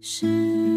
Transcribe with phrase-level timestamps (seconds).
[0.00, 0.75] 是。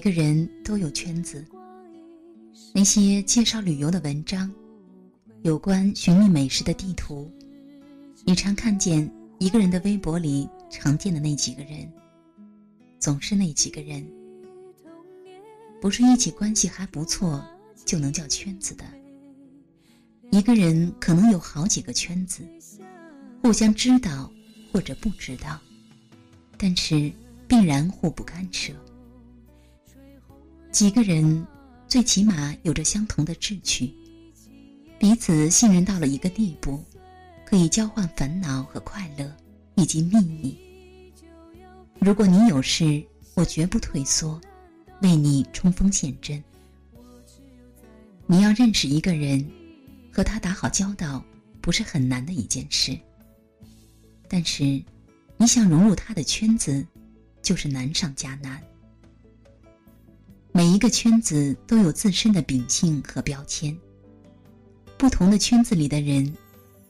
[0.00, 1.44] 每个人都有圈子。
[2.72, 4.50] 那些介绍旅游的文章，
[5.42, 7.30] 有关寻觅美食的地图，
[8.24, 11.86] 你常看见一个人的微博里常见的那几个人，
[12.98, 14.02] 总是那几个人，
[15.82, 17.44] 不是一起关系还不错
[17.84, 18.84] 就能叫圈子的。
[20.30, 22.40] 一个人可能有好几个圈子，
[23.42, 24.32] 互相知道
[24.72, 25.60] 或者不知道，
[26.56, 27.12] 但是
[27.46, 28.72] 必然互不干涉。
[30.70, 31.46] 几个人。
[31.88, 33.92] 最起码有着相同的志趣，
[34.96, 36.84] 彼此信任到了一个地步，
[37.44, 39.36] 可以交换烦恼和快乐，
[39.74, 40.56] 以及秘密。
[41.98, 43.04] 如果你有事，
[43.34, 44.40] 我绝不退缩，
[45.02, 46.40] 为你冲锋陷阵。
[48.28, 49.44] 你要认识一个人，
[50.12, 51.24] 和他打好交道，
[51.60, 52.96] 不是很难的一件事。
[54.28, 54.80] 但是，
[55.36, 56.86] 你想融入他的圈子，
[57.42, 58.62] 就是难上加难。
[60.52, 63.76] 每一个圈子都有自身的秉性和标签。
[64.98, 66.34] 不同的圈子里的人，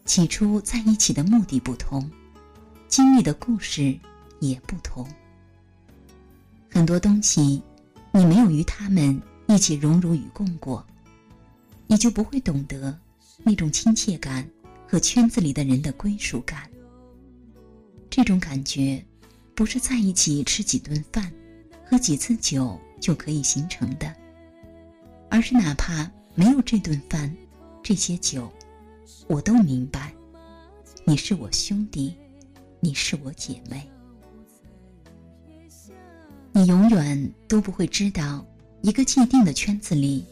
[0.05, 2.11] 起初在一起的目的不同，
[2.88, 3.97] 经历的故事
[4.41, 5.06] 也不同。
[6.70, 7.62] 很多东西，
[8.12, 10.84] 你没有与他们一起荣辱与共过，
[11.86, 12.98] 你就不会懂得
[13.42, 14.48] 那种亲切感
[14.88, 16.69] 和圈子里的人的归属感。
[18.09, 19.04] 这种感觉，
[19.54, 21.31] 不是在一起吃几顿饭，
[21.84, 22.81] 喝几次酒。
[23.00, 24.15] 就可以形成的，
[25.31, 27.34] 而是哪怕没有这顿饭、
[27.83, 28.53] 这些酒，
[29.27, 30.12] 我都明白，
[31.05, 32.15] 你是我兄弟，
[32.78, 33.89] 你是我姐妹。
[36.53, 38.44] 你永远都不会知道，
[38.83, 40.25] 一个既定的圈子里，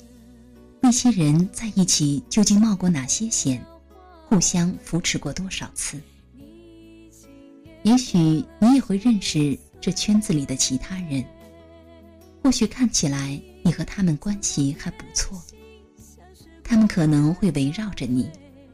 [0.80, 3.64] 那些人在一起究竟冒过哪些险，
[4.28, 5.98] 互相扶持过多少次。
[7.84, 11.24] 也许你也会认识这圈子里的其他人。
[12.42, 15.42] 或许看起来你和他们关系还不错，
[16.64, 18.30] 他们可能会围绕着你，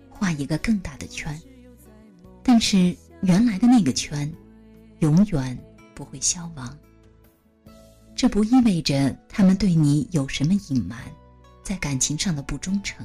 [0.09, 1.37] 画一个更大的圈。
[2.43, 4.33] 但是原来的那个圈，
[5.01, 5.59] 永远
[5.95, 6.79] 不会消亡。
[8.15, 10.99] 这不意味着他们对你有什么隐瞒，
[11.65, 13.05] 在感情上的不忠诚，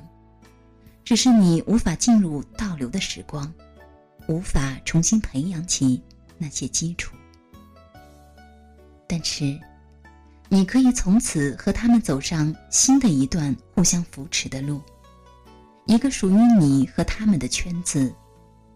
[1.04, 3.52] 只是你无法进入倒流的时光，
[4.28, 6.00] 无法重新培养起
[6.38, 7.16] 那些基础。
[9.08, 9.60] 但是。
[10.52, 14.82] 你可以从此和他们走上新的一段互相扶持的路，
[15.86, 18.12] 一个属于你和他们的圈子，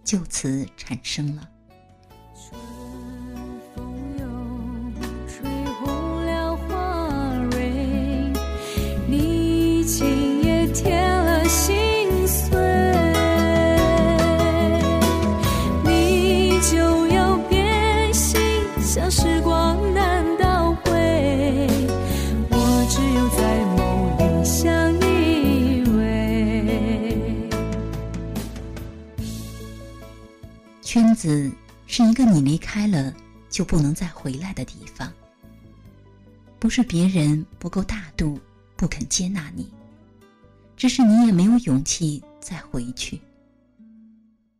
[0.04, 1.50] 就此产生了。
[30.84, 31.50] 圈子
[31.88, 33.14] 是一个你离开了
[33.50, 35.12] 就不能再回来的地方。
[36.60, 38.40] 不是别人不够大度，
[38.76, 39.72] 不肯接纳你，
[40.76, 43.20] 只是你也没有勇气再回去。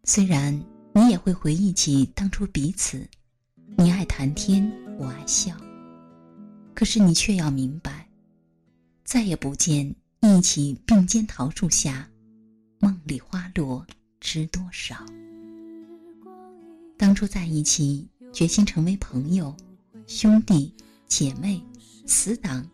[0.06, 0.54] 虽然
[0.94, 3.08] 你也会回忆起当初彼此，
[3.78, 5.56] 你爱谈天，我爱笑，
[6.74, 8.08] 可是你却要明白，
[9.04, 12.08] 再也不见一起并肩桃树下，
[12.80, 13.86] 梦里花落
[14.20, 14.96] 知多少。
[17.14, 19.56] 当初在一起，决心成为朋友、
[20.08, 20.74] 兄弟、
[21.06, 21.64] 姐妹、
[22.08, 22.68] 死党，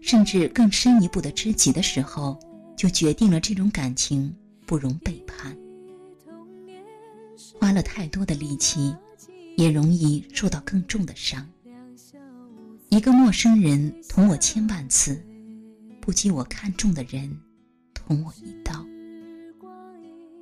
[0.00, 2.38] 甚至更深一步的知己的时候，
[2.76, 4.32] 就决定了这种感情
[4.64, 5.58] 不容背叛。
[7.58, 8.94] 花了太多的力气，
[9.56, 11.44] 也容易受到更重的伤。
[12.90, 15.20] 一个陌生人捅我千万次，
[16.00, 17.36] 不及我看中的人
[17.92, 18.86] 捅我一刀。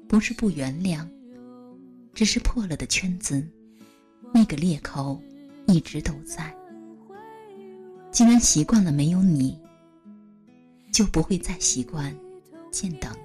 [0.07, 1.09] 不是不原谅。
[2.19, 3.47] 只是破了的圈子，
[4.35, 5.23] 那个裂口
[5.69, 6.53] 一直都在。
[8.11, 9.57] 既然习惯了没有你，
[10.93, 12.13] 就不会再习惯
[12.73, 13.21] 见到你。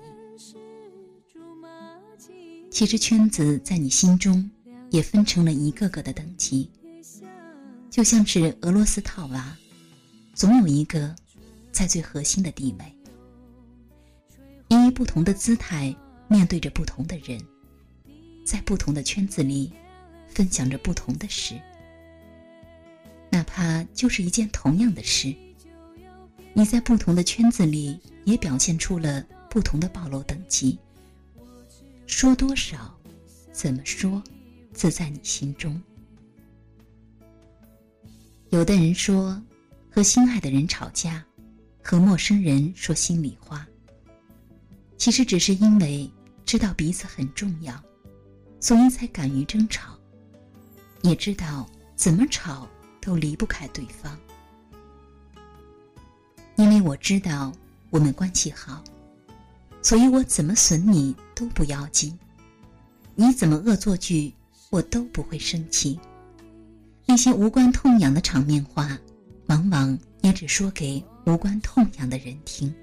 [2.70, 4.48] 其实圈子在你心中
[4.92, 6.70] 也分成了一个个的等级，
[7.90, 9.58] 就像是俄罗斯套娃，
[10.36, 11.16] 总有一个
[11.72, 12.86] 在最核心的地位。
[14.92, 15.96] 不同的姿态
[16.28, 17.44] 面对着不同的人，
[18.44, 19.72] 在不同的圈子里
[20.28, 21.60] 分享着不同的事。
[23.30, 25.34] 哪怕就是一件同样的事，
[26.54, 30.78] 你在不同的圈子里也表现出了不同的暴露等级。
[32.06, 32.96] 说多少，
[33.52, 34.22] 怎么说，
[34.72, 35.82] 自在你心中。
[38.50, 39.42] 有的人说，
[39.90, 41.26] 和心爱的人吵架，
[41.82, 43.68] 和陌生人说心里话。
[44.96, 46.08] 其实只是因为
[46.46, 47.84] 知道彼此很重要，
[48.64, 49.92] 所以才敢于争吵。
[51.02, 52.66] 也知道怎么吵
[53.02, 54.18] 都离不开对方，
[56.56, 57.52] 因为我知道
[57.90, 58.82] 我们关系好，
[59.82, 62.18] 所以我怎么损你都不要紧，
[63.16, 64.34] 你怎么恶作剧
[64.70, 66.00] 我都不会生气。
[67.06, 68.98] 那些无关痛痒的场面话，
[69.48, 72.74] 往往也只说给无关痛痒的人听。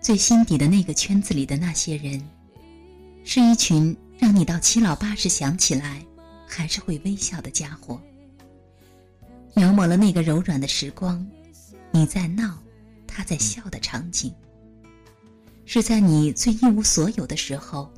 [0.00, 2.20] 最心底的那个圈子里的那些人，
[3.24, 6.04] 是一群让你到七老八十想起来
[6.46, 8.00] 还是会微笑的家伙。
[9.54, 11.26] 描摹了那个柔软的时光，
[11.90, 12.58] 你在闹，
[13.06, 14.32] 他在笑的场景。
[15.64, 17.90] 是在你最一无所有的时候，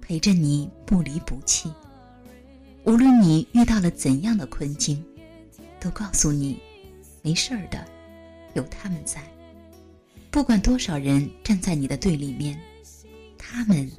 [0.00, 1.72] 陪着你不离不弃。
[2.84, 5.02] 无论你遇到了怎样的困境，
[5.80, 6.60] 都告诉你，
[7.22, 7.84] 没事儿的，
[8.54, 9.22] 有他们在。
[10.30, 12.60] 不管多少人站在你的对立面，
[13.38, 13.90] 他们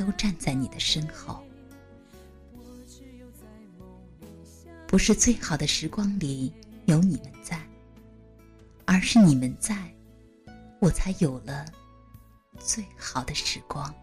[0.00, 1.44] 都站在你的身后。
[4.86, 6.50] 不是最好的时光里
[6.86, 7.60] 有你们在，
[8.86, 9.94] 而是你们在，
[10.80, 11.66] 我才有了
[12.58, 13.94] 最好的时光。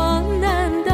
[0.00, 0.89] 我难的。